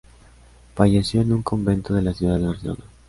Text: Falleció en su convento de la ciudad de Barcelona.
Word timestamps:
Falleció 0.73 1.21
en 1.21 1.27
su 1.29 1.43
convento 1.43 1.93
de 1.93 2.01
la 2.01 2.15
ciudad 2.15 2.39
de 2.39 2.47
Barcelona. 2.47 2.83